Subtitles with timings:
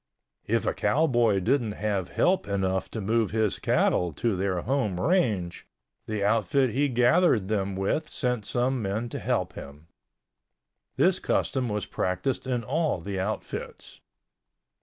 [0.47, 5.67] If a cowboy didn't have help enough to move his cattle to their home range,
[6.07, 9.85] the outfit he gathered them with sent some men to help him.
[10.95, 14.01] This custom was practiced in all the outfits.